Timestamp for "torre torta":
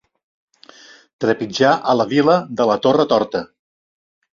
2.87-3.49